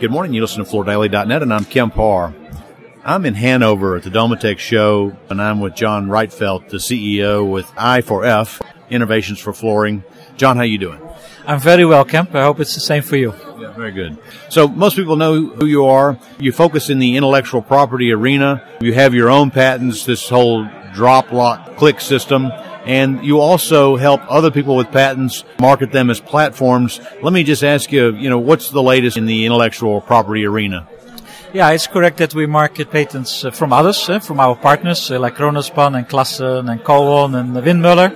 Good 0.00 0.10
morning. 0.10 0.32
You 0.32 0.40
listen 0.40 0.64
to 0.64 0.70
FloorDaily.net, 0.70 1.42
and 1.42 1.52
I'm 1.52 1.66
Kemp 1.66 1.92
Harr. 1.92 2.32
I'm 3.04 3.26
in 3.26 3.34
Hanover 3.34 3.96
at 3.96 4.02
the 4.02 4.08
Domotex 4.08 4.56
show, 4.56 5.14
and 5.28 5.42
I'm 5.42 5.60
with 5.60 5.74
John 5.74 6.06
Rietveld, 6.06 6.70
the 6.70 6.78
CEO 6.78 7.46
with 7.46 7.66
I4F, 7.72 8.62
Innovations 8.88 9.40
for 9.40 9.52
Flooring. 9.52 10.02
John, 10.38 10.56
how 10.56 10.62
you 10.62 10.78
doing? 10.78 11.06
I'm 11.46 11.60
very 11.60 11.84
well, 11.84 12.06
Kemp. 12.06 12.34
I 12.34 12.44
hope 12.44 12.60
it's 12.60 12.72
the 12.74 12.80
same 12.80 13.02
for 13.02 13.16
you. 13.16 13.34
Yeah, 13.58 13.72
very 13.72 13.92
good. 13.92 14.16
So 14.48 14.66
most 14.68 14.96
people 14.96 15.16
know 15.16 15.48
who 15.48 15.66
you 15.66 15.84
are. 15.84 16.18
You 16.38 16.50
focus 16.52 16.88
in 16.88 16.98
the 16.98 17.18
intellectual 17.18 17.60
property 17.60 18.10
arena. 18.10 18.66
You 18.80 18.94
have 18.94 19.12
your 19.12 19.28
own 19.28 19.50
patents, 19.50 20.06
this 20.06 20.26
whole 20.30 20.66
drop 20.94 21.30
lock 21.30 21.76
click 21.76 22.00
system. 22.00 22.50
And 22.84 23.24
you 23.24 23.40
also 23.40 23.96
help 23.96 24.20
other 24.28 24.50
people 24.50 24.76
with 24.76 24.90
patents 24.90 25.44
market 25.58 25.92
them 25.92 26.10
as 26.10 26.20
platforms. 26.20 27.00
Let 27.22 27.32
me 27.32 27.44
just 27.44 27.62
ask 27.62 27.92
you, 27.92 28.14
you 28.16 28.30
know, 28.30 28.38
what's 28.38 28.70
the 28.70 28.82
latest 28.82 29.16
in 29.16 29.26
the 29.26 29.44
intellectual 29.44 30.00
property 30.00 30.46
arena? 30.46 30.88
Yeah, 31.52 31.70
it's 31.70 31.88
correct 31.88 32.18
that 32.18 32.32
we 32.32 32.46
market 32.46 32.92
patents 32.92 33.44
uh, 33.44 33.50
from 33.50 33.72
others, 33.72 34.08
uh, 34.08 34.20
from 34.20 34.38
our 34.38 34.54
partners 34.54 35.10
uh, 35.10 35.18
like 35.18 35.34
Kronospan 35.34 35.98
and 35.98 36.08
Classen 36.08 36.70
and 36.70 36.84
Colon 36.84 37.34
and 37.34 37.56
Windmuller. 37.56 38.14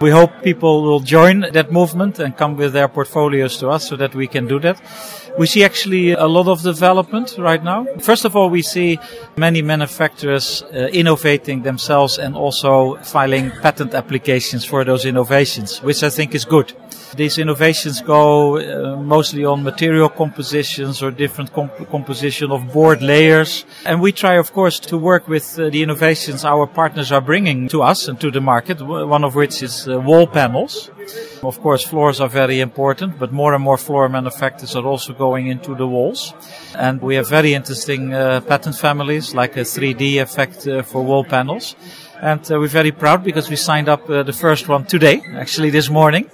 We 0.00 0.10
hope 0.10 0.30
people 0.44 0.84
will 0.84 1.00
join 1.00 1.40
that 1.40 1.72
movement 1.72 2.20
and 2.20 2.36
come 2.36 2.56
with 2.56 2.74
their 2.74 2.86
portfolios 2.86 3.58
to 3.58 3.70
us 3.70 3.88
so 3.88 3.96
that 3.96 4.14
we 4.14 4.28
can 4.28 4.46
do 4.46 4.60
that. 4.60 4.80
We 5.38 5.46
see 5.46 5.64
actually 5.64 6.12
a 6.12 6.26
lot 6.26 6.48
of 6.48 6.62
development 6.62 7.36
right 7.38 7.62
now. 7.62 7.86
First 8.00 8.24
of 8.24 8.34
all, 8.34 8.48
we 8.48 8.62
see 8.62 8.98
many 9.36 9.60
manufacturers 9.60 10.62
uh, 10.62 10.88
innovating 10.92 11.62
themselves 11.62 12.18
and 12.18 12.34
also 12.34 12.96
filing 13.02 13.50
patent 13.50 13.92
applications 13.92 14.64
for 14.64 14.82
those 14.82 15.04
innovations, 15.04 15.82
which 15.82 16.02
I 16.02 16.08
think 16.08 16.34
is 16.34 16.46
good. 16.46 16.72
These 17.14 17.38
innovations 17.38 18.00
go 18.00 18.58
uh, 18.58 18.96
mostly 18.96 19.44
on 19.44 19.62
material 19.62 20.08
compositions 20.08 21.02
or 21.02 21.10
different 21.10 21.52
comp- 21.52 21.88
composition 21.90 22.50
of 22.50 22.72
board 22.72 23.02
layers. 23.02 23.64
And 23.84 24.00
we 24.00 24.12
try, 24.12 24.34
of 24.34 24.52
course, 24.52 24.78
to 24.80 24.98
work 24.98 25.28
with 25.28 25.58
uh, 25.58 25.70
the 25.70 25.82
innovations 25.82 26.44
our 26.44 26.66
partners 26.66 27.12
are 27.12 27.20
bringing 27.20 27.68
to 27.68 27.82
us 27.82 28.08
and 28.08 28.20
to 28.20 28.30
the 28.30 28.40
market, 28.40 28.80
one 28.82 29.24
of 29.24 29.34
which 29.34 29.62
is 29.62 29.88
uh, 29.88 30.00
wall 30.00 30.26
panels. 30.26 30.90
Of 31.42 31.60
course, 31.60 31.84
floors 31.84 32.20
are 32.20 32.28
very 32.28 32.60
important, 32.60 33.18
but 33.18 33.32
more 33.32 33.54
and 33.54 33.62
more 33.62 33.78
floor 33.78 34.08
manufacturers 34.08 34.74
are 34.74 34.84
also 34.84 35.12
going 35.12 35.46
into 35.46 35.74
the 35.74 35.86
walls. 35.86 36.34
And 36.74 37.00
we 37.00 37.14
have 37.14 37.28
very 37.28 37.54
interesting 37.54 38.12
uh, 38.12 38.40
patent 38.40 38.76
families 38.76 39.34
like 39.34 39.56
a 39.56 39.60
3D 39.60 40.20
effect 40.20 40.66
uh, 40.66 40.82
for 40.82 41.02
wall 41.02 41.24
panels. 41.24 41.76
And 42.20 42.40
uh, 42.50 42.58
we're 42.58 42.68
very 42.68 42.92
proud 42.92 43.22
because 43.24 43.50
we 43.50 43.56
signed 43.56 43.88
up 43.88 44.08
uh, 44.08 44.22
the 44.22 44.32
first 44.32 44.68
one 44.68 44.86
today, 44.86 45.22
actually 45.34 45.70
this 45.70 45.90
morning. 45.90 46.30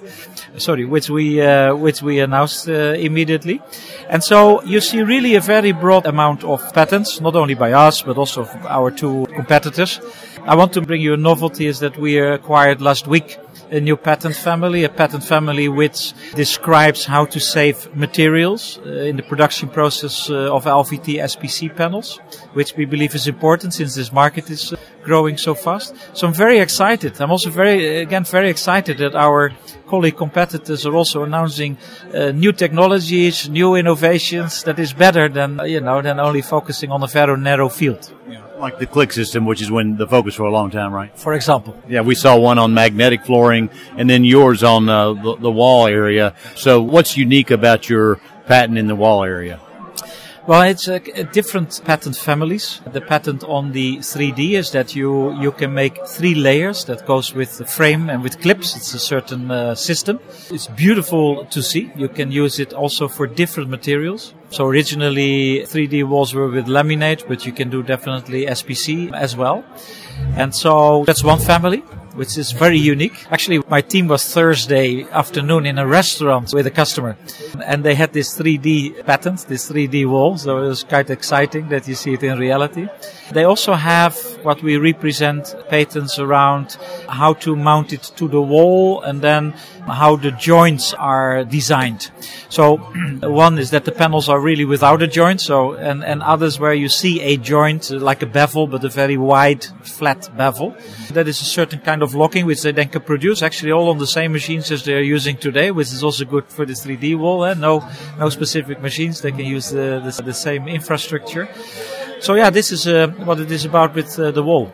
Sorry, 0.57 0.85
which 0.85 1.09
we 1.09 1.41
uh, 1.41 1.75
which 1.75 2.01
we 2.01 2.19
announced 2.19 2.69
uh, 2.69 2.93
immediately. 2.93 3.61
And 4.07 4.23
so 4.23 4.63
you 4.63 4.79
see 4.79 5.01
really 5.01 5.35
a 5.35 5.41
very 5.41 5.71
broad 5.71 6.05
amount 6.05 6.43
of 6.43 6.61
patents, 6.73 7.19
not 7.19 7.35
only 7.35 7.55
by 7.55 7.73
us 7.73 8.01
but 8.01 8.17
also 8.17 8.45
our 8.67 8.91
two 8.91 9.25
competitors. 9.35 9.99
I 10.45 10.55
want 10.55 10.73
to 10.73 10.81
bring 10.81 11.01
you 11.01 11.13
a 11.13 11.17
novelty 11.17 11.65
is 11.65 11.79
that 11.79 11.97
we 11.97 12.19
acquired 12.19 12.81
last 12.81 13.07
week 13.07 13.37
a 13.71 13.79
new 13.79 13.97
patent 13.97 14.35
family, 14.35 14.83
a 14.83 14.89
patent 14.89 15.23
family 15.23 15.67
which 15.67 16.13
describes 16.35 17.05
how 17.05 17.25
to 17.25 17.39
save 17.39 17.93
materials 17.95 18.79
uh, 18.85 18.89
in 18.89 19.17
the 19.17 19.23
production 19.23 19.67
process 19.69 20.29
uh, 20.29 20.53
of 20.53 20.65
LVT 20.65 21.15
SPC 21.15 21.75
panels, 21.75 22.19
which 22.53 22.75
we 22.77 22.85
believe 22.85 23.15
is 23.15 23.27
important 23.27 23.73
since 23.73 23.95
this 23.95 24.11
market 24.11 24.49
is 24.49 24.73
growing 25.03 25.37
so 25.37 25.53
fast. 25.53 25.95
So 26.13 26.27
I'm 26.27 26.33
very 26.33 26.59
excited. 26.59 27.19
I'm 27.21 27.31
also 27.31 27.49
very, 27.49 28.01
again, 28.01 28.23
very 28.23 28.49
excited 28.49 28.97
that 28.99 29.15
our 29.15 29.51
colleague 29.87 30.17
competitors 30.17 30.85
are 30.85 30.95
also 30.95 31.23
announcing 31.23 31.77
uh, 32.13 32.31
new 32.31 32.51
technologies, 32.51 33.49
new 33.49 33.75
innovations 33.75 34.63
that 34.63 34.79
is 34.79 34.93
better 34.93 35.29
than, 35.29 35.61
you 35.65 35.81
know, 35.81 36.01
than 36.01 36.19
only 36.19 36.41
focusing 36.41 36.91
on 36.91 37.03
a 37.03 37.07
very 37.07 37.37
narrow 37.37 37.69
field. 37.69 38.13
Yeah 38.27 38.43
like 38.63 38.79
the 38.79 38.87
click 38.87 39.11
system, 39.11 39.45
which 39.45 39.61
is 39.61 39.69
when 39.69 39.97
the 39.97 40.07
focus 40.07 40.35
for 40.35 40.43
a 40.43 40.51
long 40.51 40.71
time, 40.71 40.93
right? 40.93 41.11
For 41.19 41.33
example. 41.33 41.75
Yeah, 41.89 42.01
we 42.01 42.15
saw 42.15 42.37
one 42.37 42.57
on 42.57 42.73
magnetic 42.73 43.25
flooring 43.25 43.69
and 43.97 44.09
then 44.09 44.23
yours 44.23 44.63
on 44.63 44.87
uh, 44.87 45.13
the, 45.13 45.35
the 45.35 45.51
wall 45.51 45.85
area. 45.87 46.33
So 46.55 46.81
what's 46.81 47.17
unique 47.17 47.51
about 47.51 47.89
your 47.89 48.21
patent 48.47 48.77
in 48.77 48.87
the 48.87 48.95
wall 48.95 49.25
area? 49.25 49.59
Well, 50.45 50.63
it's 50.63 50.89
a, 50.89 50.95
a 50.95 51.23
different 51.23 51.79
patent 51.85 52.17
families. 52.17 52.81
The 52.91 52.99
patent 52.99 53.45
on 53.45 53.71
the 53.71 53.99
3D 53.99 54.55
is 54.55 54.71
that 54.71 54.93
you, 54.93 55.39
you 55.39 55.53
can 55.53 55.73
make 55.73 56.05
three 56.05 56.35
layers 56.35 56.83
that 56.85 57.05
goes 57.05 57.33
with 57.33 57.57
the 57.59 57.65
frame 57.65 58.09
and 58.09 58.21
with 58.21 58.41
clips. 58.41 58.75
It's 58.75 58.93
a 58.93 58.99
certain 58.99 59.49
uh, 59.49 59.73
system. 59.75 60.19
It's 60.49 60.67
beautiful 60.67 61.45
to 61.45 61.63
see. 61.63 61.93
You 61.95 62.09
can 62.09 62.29
use 62.29 62.59
it 62.59 62.73
also 62.73 63.07
for 63.07 63.25
different 63.25 63.69
materials. 63.69 64.33
So 64.49 64.65
originally 64.65 65.61
3D 65.61 66.05
walls 66.05 66.33
were 66.33 66.49
with 66.49 66.67
laminate, 66.67 67.25
but 67.25 67.45
you 67.45 67.53
can 67.53 67.69
do 67.69 67.81
definitely 67.81 68.45
SPC 68.45 69.13
as 69.13 69.37
well. 69.37 69.63
And 70.35 70.53
so 70.53 71.05
that's 71.05 71.23
one 71.23 71.39
family 71.39 71.83
which 72.15 72.37
is 72.37 72.51
very 72.51 72.77
unique. 72.77 73.25
Actually, 73.31 73.61
my 73.69 73.81
team 73.81 74.07
was 74.07 74.23
Thursday 74.33 75.03
afternoon 75.11 75.65
in 75.65 75.77
a 75.77 75.87
restaurant 75.87 76.53
with 76.53 76.67
a 76.67 76.71
customer 76.71 77.17
and 77.65 77.83
they 77.83 77.95
had 77.95 78.13
this 78.13 78.37
3D 78.37 79.05
patent, 79.05 79.39
this 79.47 79.69
3D 79.69 80.07
wall. 80.07 80.37
So 80.37 80.57
it 80.59 80.67
was 80.67 80.83
quite 80.83 81.09
exciting 81.09 81.69
that 81.69 81.87
you 81.87 81.95
see 81.95 82.13
it 82.13 82.23
in 82.23 82.37
reality. 82.37 82.87
They 83.31 83.43
also 83.43 83.73
have 83.73 84.17
what 84.43 84.61
we 84.61 84.77
represent 84.77 85.55
patents 85.69 86.19
around 86.19 86.77
how 87.09 87.33
to 87.33 87.55
mount 87.55 87.93
it 87.93 88.03
to 88.15 88.27
the 88.27 88.41
wall 88.41 89.01
and 89.01 89.21
then 89.21 89.51
how 89.87 90.15
the 90.15 90.31
joints 90.31 90.93
are 90.93 91.43
designed. 91.43 92.11
So 92.49 92.77
one 93.21 93.57
is 93.57 93.71
that 93.71 93.85
the 93.85 93.91
panels 93.91 94.29
are 94.29 94.39
really 94.39 94.65
without 94.65 95.01
a 95.01 95.07
joint. 95.07 95.41
So, 95.41 95.73
and, 95.73 96.03
and 96.03 96.21
others 96.21 96.59
where 96.59 96.73
you 96.73 96.89
see 96.89 97.21
a 97.21 97.37
joint 97.37 97.89
like 97.91 98.21
a 98.21 98.25
bevel, 98.25 98.67
but 98.67 98.83
a 98.83 98.89
very 98.89 99.17
wide, 99.17 99.65
flat 99.81 100.29
bevel. 100.37 100.75
That 101.11 101.27
is 101.27 101.41
a 101.41 101.45
certain 101.45 101.79
kind 101.79 102.01
of 102.01 102.15
locking 102.15 102.45
which 102.45 102.61
they 102.61 102.71
then 102.71 102.89
can 102.89 103.01
produce 103.01 103.41
actually 103.41 103.71
all 103.71 103.89
on 103.89 103.97
the 103.97 104.07
same 104.07 104.31
machines 104.31 104.71
as 104.71 104.83
they 104.83 104.93
are 104.93 105.01
using 105.01 105.37
today, 105.37 105.71
which 105.71 105.91
is 105.91 106.03
also 106.03 106.25
good 106.25 106.45
for 106.47 106.65
the 106.65 106.73
3D 106.73 107.17
wall. 107.17 107.45
Eh? 107.45 107.53
No, 107.53 107.87
no 108.19 108.29
specific 108.29 108.81
machines. 108.81 109.21
They 109.21 109.31
can 109.31 109.45
use 109.45 109.69
the, 109.69 110.01
the, 110.03 110.23
the 110.23 110.33
same 110.33 110.67
infrastructure. 110.67 111.49
So 112.23 112.35
yeah, 112.35 112.51
this 112.51 112.71
is 112.71 112.87
uh, 112.87 113.07
what 113.25 113.41
it 113.41 113.51
is 113.51 113.65
about 113.65 113.95
with 113.95 114.17
uh, 114.17 114.31
the 114.31 114.41
wall. 114.41 114.71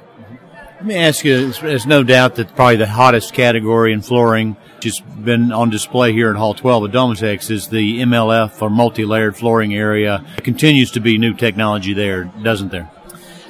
Let 0.76 0.86
me 0.86 0.96
ask 0.96 1.26
you, 1.26 1.52
there's 1.52 1.88
no 1.88 2.04
doubt 2.04 2.36
that 2.36 2.56
probably 2.56 2.76
the 2.76 2.86
hottest 2.86 3.34
category 3.34 3.92
in 3.92 4.04
flooring, 4.04 4.56
which 4.76 4.84
has 4.84 5.00
been 5.00 5.52
on 5.52 5.72
display 5.72 6.14
here 6.14 6.30
in 6.30 6.36
Hall 6.36 6.54
12 6.54 6.86
at 6.86 6.92
Domotex, 6.92 7.50
is 7.50 7.70
the 7.70 8.02
MLF 8.02 8.62
or 8.62 8.70
multi-layered 8.70 9.36
flooring 9.36 9.74
area. 9.74 10.24
It 10.38 10.44
continues 10.44 10.92
to 10.92 11.00
be 11.00 11.18
new 11.18 11.34
technology 11.34 11.96
there, 11.96 12.26
doesn't 12.26 12.70
there? 12.70 12.92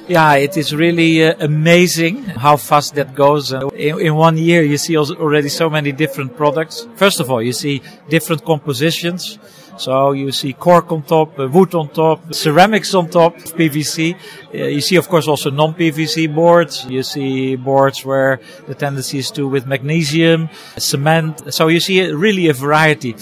Yeah, 0.08 0.32
it 0.36 0.56
is 0.56 0.74
really 0.74 1.22
uh, 1.22 1.34
amazing 1.38 2.24
how 2.24 2.56
fast 2.56 2.94
that 2.94 3.14
goes. 3.14 3.52
Uh, 3.52 3.68
in, 3.68 4.00
in, 4.00 4.14
one 4.14 4.38
year, 4.38 4.62
you 4.62 4.78
see 4.78 4.96
already 4.96 5.50
so 5.50 5.68
many 5.68 5.92
different 5.92 6.38
products. 6.38 6.88
First 6.96 7.20
of 7.20 7.30
all, 7.30 7.42
you 7.42 7.52
see 7.52 7.82
different 8.08 8.46
compositions. 8.46 9.38
So 9.80 10.12
you 10.12 10.30
see 10.30 10.52
cork 10.52 10.92
on 10.92 11.02
top, 11.04 11.38
uh, 11.38 11.48
wood 11.48 11.74
on 11.74 11.88
top, 11.88 12.34
ceramics 12.34 12.92
on 12.92 13.08
top, 13.08 13.38
PVC. 13.38 14.14
Uh, 14.14 14.64
you 14.76 14.82
see, 14.82 14.96
of 14.96 15.08
course, 15.08 15.26
also 15.26 15.50
non-PVC 15.50 16.34
boards. 16.34 16.84
You 16.84 17.02
see 17.02 17.56
boards 17.56 18.04
where 18.04 18.40
the 18.68 18.74
tendency 18.74 19.18
is 19.20 19.30
to 19.30 19.48
with 19.48 19.64
magnesium, 19.66 20.50
cement. 20.76 21.54
So 21.54 21.68
you 21.68 21.80
see 21.80 22.02
really 22.12 22.48
a 22.48 22.52
variety. 22.52 23.16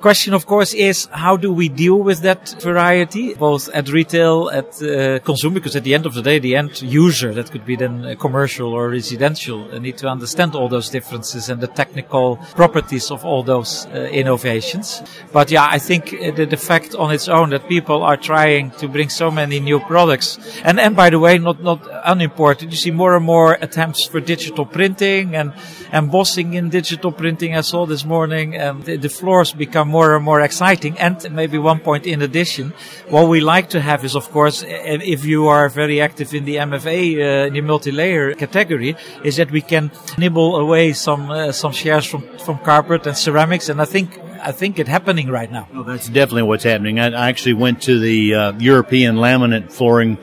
Question, 0.00 0.32
of 0.32 0.46
course, 0.46 0.72
is 0.72 1.10
how 1.12 1.36
do 1.36 1.52
we 1.52 1.68
deal 1.68 1.98
with 1.98 2.22
that 2.22 2.56
variety, 2.62 3.34
both 3.34 3.68
at 3.74 3.90
retail, 3.90 4.48
at 4.48 4.82
uh, 4.82 5.18
consumer, 5.18 5.56
because 5.56 5.76
at 5.76 5.84
the 5.84 5.94
end 5.94 6.06
of 6.06 6.14
the 6.14 6.22
day, 6.22 6.38
the 6.38 6.56
end 6.56 6.80
user, 6.80 7.34
that 7.34 7.50
could 7.50 7.66
be 7.66 7.76
then 7.76 8.16
commercial 8.16 8.72
or 8.72 8.88
residential, 8.88 9.70
uh, 9.70 9.78
need 9.78 9.98
to 9.98 10.08
understand 10.08 10.54
all 10.54 10.70
those 10.70 10.88
differences 10.88 11.50
and 11.50 11.60
the 11.60 11.66
technical 11.66 12.36
properties 12.54 13.10
of 13.10 13.26
all 13.26 13.42
those 13.42 13.84
uh, 13.88 14.08
innovations. 14.10 15.02
But 15.32 15.50
yeah, 15.50 15.66
I 15.70 15.78
think 15.78 16.12
the, 16.12 16.46
the 16.46 16.56
fact 16.56 16.94
on 16.94 17.12
its 17.12 17.28
own 17.28 17.50
that 17.50 17.68
people 17.68 18.02
are 18.02 18.16
trying 18.16 18.70
to 18.78 18.88
bring 18.88 19.10
so 19.10 19.30
many 19.30 19.60
new 19.60 19.80
products, 19.80 20.38
and, 20.64 20.80
and 20.80 20.96
by 20.96 21.10
the 21.10 21.18
way, 21.18 21.36
not, 21.36 21.62
not 21.62 21.86
unimportant, 22.06 22.70
you 22.70 22.78
see 22.78 22.90
more 22.90 23.16
and 23.16 23.26
more 23.26 23.58
attempts 23.60 24.06
for 24.06 24.18
digital 24.18 24.64
printing 24.64 25.36
and 25.36 25.52
embossing 25.92 26.54
in 26.54 26.70
digital 26.70 27.12
printing, 27.12 27.54
I 27.54 27.60
saw 27.60 27.84
this 27.84 28.06
morning, 28.06 28.56
and 28.56 28.82
the, 28.84 28.96
the 28.96 29.10
floors 29.10 29.52
become 29.52 29.89
more 29.90 30.16
and 30.16 30.24
more 30.24 30.40
exciting. 30.40 30.98
And 30.98 31.16
maybe 31.32 31.58
one 31.58 31.80
point 31.80 32.06
in 32.06 32.22
addition, 32.22 32.72
what 33.08 33.28
we 33.28 33.40
like 33.40 33.70
to 33.70 33.80
have 33.80 34.04
is, 34.04 34.14
of 34.14 34.30
course, 34.30 34.64
if 34.66 35.24
you 35.24 35.48
are 35.48 35.68
very 35.68 36.00
active 36.00 36.34
in 36.34 36.44
the 36.44 36.56
MFA, 36.56 37.00
uh, 37.16 37.46
in 37.46 37.54
the 37.54 37.60
multi-layer 37.60 38.34
category, 38.34 38.96
is 39.24 39.36
that 39.36 39.50
we 39.50 39.60
can 39.60 39.90
nibble 40.16 40.56
away 40.56 40.92
some 40.92 41.30
uh, 41.30 41.52
some 41.52 41.72
shares 41.72 42.06
from 42.06 42.22
from 42.38 42.58
carpet 42.58 43.06
and 43.06 43.16
ceramics. 43.16 43.68
And 43.68 43.80
I 43.80 43.84
think 43.84 44.18
I 44.42 44.52
think 44.52 44.78
it's 44.78 44.88
happening 44.88 45.28
right 45.28 45.50
now. 45.50 45.68
Well, 45.72 45.84
that's 45.84 46.08
definitely 46.08 46.44
what's 46.44 46.64
happening. 46.64 46.98
I, 46.98 47.28
actually 47.28 47.54
went 47.54 47.82
to 47.82 47.98
the 47.98 48.34
uh, 48.34 48.52
European 48.58 49.16
laminate 49.16 49.70
flooring 49.70 50.18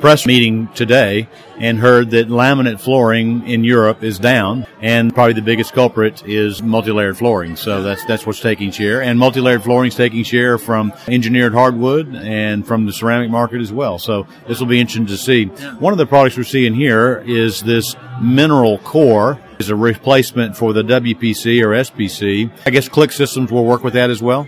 press 0.00 0.26
meeting 0.26 0.68
today 0.74 1.28
and 1.58 1.78
heard 1.78 2.10
that 2.10 2.28
laminate 2.28 2.80
flooring 2.80 3.48
in 3.48 3.64
Europe 3.64 4.02
is 4.02 4.18
down, 4.18 4.66
and 4.80 5.14
probably 5.14 5.32
the 5.32 5.42
biggest 5.42 5.72
culprit 5.72 6.26
is 6.26 6.62
multi-layered 6.62 7.16
flooring. 7.16 7.56
So 7.56 7.82
that's 7.82 8.04
that's 8.04 8.26
what's 8.26 8.40
taking 8.40 8.70
share, 8.70 9.02
and 9.02 9.18
multi-layered 9.18 9.62
flooring 9.62 9.88
is 9.88 9.94
taking 9.94 10.22
share 10.22 10.58
from 10.58 10.92
engineered 11.08 11.54
hardwood 11.54 12.14
and 12.14 12.66
from 12.66 12.86
the 12.86 12.92
ceramic 12.92 13.30
market 13.30 13.60
as 13.60 13.72
well. 13.72 13.98
So 13.98 14.26
this 14.46 14.60
will 14.60 14.66
be 14.66 14.80
interesting 14.80 15.06
to 15.06 15.16
see. 15.16 15.46
One 15.78 15.92
of 15.92 15.98
the 15.98 16.06
products 16.06 16.36
we're 16.36 16.44
seeing 16.44 16.74
here 16.74 17.22
is 17.26 17.62
this 17.62 17.96
mineral 18.20 18.78
core 18.78 19.40
is 19.58 19.70
a 19.70 19.76
replacement 19.76 20.56
for 20.56 20.72
the 20.72 20.82
WPC 20.82 21.62
or 21.62 21.68
SPC. 21.68 22.50
I 22.66 22.70
guess 22.70 22.88
Click 22.88 23.12
Systems 23.12 23.50
will 23.50 23.64
work 23.64 23.82
with 23.82 23.94
that 23.94 24.10
as 24.10 24.22
well. 24.22 24.46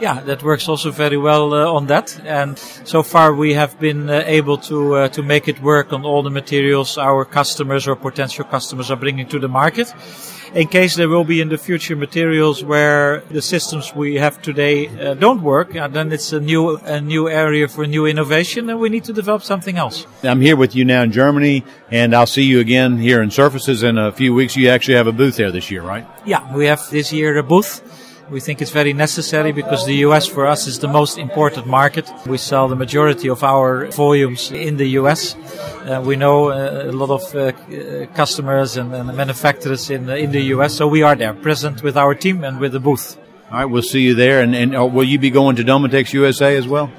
Yeah, 0.00 0.20
that 0.20 0.42
works 0.42 0.68
also 0.68 0.90
very 0.90 1.16
well 1.16 1.54
uh, 1.54 1.72
on 1.72 1.86
that. 1.86 2.18
And 2.24 2.58
so 2.58 3.02
far 3.02 3.34
we 3.34 3.54
have 3.54 3.78
been 3.78 4.08
uh, 4.08 4.24
able 4.26 4.58
to 4.58 4.94
uh, 4.94 5.08
to 5.08 5.22
make 5.22 5.48
it 5.48 5.60
work 5.60 5.92
on 5.92 6.04
all 6.04 6.22
the 6.22 6.30
materials 6.30 6.98
our 6.98 7.24
customers 7.24 7.86
or 7.86 7.96
potential 7.96 8.44
customers 8.44 8.90
are 8.90 8.96
bringing 8.96 9.28
to 9.28 9.38
the 9.38 9.48
market. 9.48 9.92
In 10.54 10.68
case 10.68 10.96
there 10.96 11.08
will 11.08 11.24
be 11.24 11.40
in 11.40 11.48
the 11.48 11.56
future 11.56 11.96
materials 11.96 12.62
where 12.62 13.22
the 13.30 13.40
systems 13.40 13.94
we 13.94 14.16
have 14.16 14.42
today 14.42 14.86
uh, 14.86 15.14
don't 15.14 15.40
work, 15.42 15.74
uh, 15.74 15.88
then 15.88 16.12
it's 16.12 16.32
a 16.34 16.40
new 16.40 16.76
a 16.76 17.00
new 17.00 17.26
area 17.26 17.68
for 17.68 17.86
new 17.86 18.04
innovation, 18.04 18.68
and 18.68 18.78
we 18.78 18.90
need 18.90 19.04
to 19.04 19.14
develop 19.14 19.42
something 19.42 19.78
else. 19.78 20.06
I'm 20.22 20.42
here 20.42 20.56
with 20.56 20.74
you 20.76 20.84
now 20.84 21.02
in 21.04 21.10
Germany, 21.12 21.64
and 21.90 22.14
I'll 22.14 22.26
see 22.26 22.44
you 22.44 22.60
again 22.60 22.98
here 22.98 23.22
in 23.22 23.30
Surfaces 23.30 23.82
in 23.82 23.96
a 23.96 24.12
few 24.12 24.34
weeks. 24.34 24.54
You 24.54 24.68
actually 24.68 24.96
have 24.96 25.06
a 25.06 25.12
booth 25.12 25.36
there 25.36 25.50
this 25.50 25.70
year, 25.70 25.80
right? 25.80 26.06
Yeah, 26.26 26.54
we 26.54 26.66
have 26.66 26.82
this 26.90 27.12
year 27.14 27.38
a 27.38 27.42
booth 27.42 27.80
we 28.30 28.40
think 28.40 28.62
it's 28.62 28.70
very 28.70 28.92
necessary 28.92 29.52
because 29.52 29.84
the 29.86 29.96
US 30.06 30.26
for 30.26 30.46
us 30.46 30.66
is 30.66 30.78
the 30.78 30.88
most 30.88 31.18
important 31.18 31.66
market. 31.66 32.10
We 32.26 32.38
sell 32.38 32.68
the 32.68 32.76
majority 32.76 33.28
of 33.28 33.42
our 33.42 33.86
volumes 33.86 34.50
in 34.50 34.76
the 34.76 34.86
US. 35.00 35.34
Uh, 35.84 36.02
we 36.04 36.16
know 36.16 36.50
uh, 36.50 36.84
a 36.84 36.92
lot 36.92 37.10
of 37.10 37.34
uh, 37.34 37.52
customers 38.14 38.76
and, 38.76 38.94
and, 38.94 39.16
manufacturers 39.16 39.90
in, 39.90 40.08
in 40.08 40.30
the 40.30 40.42
US, 40.54 40.74
so 40.74 40.86
we 40.86 41.02
are 41.02 41.14
there, 41.14 41.34
present 41.34 41.82
with 41.82 41.96
our 41.96 42.14
team 42.14 42.44
and 42.44 42.58
with 42.60 42.72
the 42.72 42.80
booth. 42.80 43.18
All 43.50 43.58
right, 43.58 43.64
we'll 43.66 43.82
see 43.82 44.00
you 44.00 44.14
there. 44.14 44.40
And, 44.40 44.54
and 44.54 44.74
uh, 44.74 44.86
will 44.86 45.04
you 45.04 45.18
be 45.18 45.30
going 45.30 45.56
to 45.56 45.64
Domotex 45.64 46.12
USA 46.12 46.56
as 46.56 46.66
well? 46.66 46.90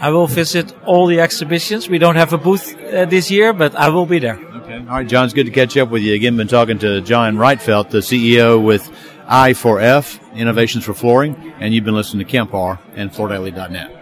I 0.00 0.10
will 0.10 0.26
visit 0.26 0.74
all 0.86 1.06
the 1.06 1.20
exhibitions. 1.20 1.88
We 1.88 1.98
don't 1.98 2.16
have 2.16 2.32
a 2.32 2.38
booth 2.38 2.74
uh, 2.74 3.04
this 3.04 3.30
year, 3.30 3.52
but 3.52 3.74
I 3.76 3.90
will 3.90 4.06
be 4.06 4.18
there. 4.18 4.38
Okay. 4.38 4.78
All 4.78 4.96
right, 4.96 5.06
John, 5.06 5.26
it's 5.26 5.34
good 5.34 5.46
to 5.46 5.52
catch 5.52 5.76
up 5.76 5.90
with 5.90 6.02
you. 6.02 6.14
Again, 6.14 6.36
been 6.36 6.48
talking 6.48 6.78
to 6.78 7.02
John 7.02 7.36
Rietveld, 7.36 7.90
the 7.90 7.98
CEO 7.98 8.62
with 8.64 8.90
I4F, 9.30 10.34
Innovations 10.34 10.84
for 10.84 10.92
Flooring, 10.92 11.54
and 11.60 11.72
you've 11.72 11.84
been 11.84 11.94
listening 11.94 12.26
to 12.26 12.30
Kemp 12.30 12.52
and 12.96 13.12
FloorDaily.net. 13.12 13.99